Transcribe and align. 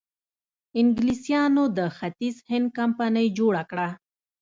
انګلیسانو 0.79 1.63
د 1.77 1.79
ختیځ 1.97 2.35
هند 2.49 2.67
کمپنۍ 2.77 3.27
جوړه 3.39 3.63
کړه. 3.71 3.89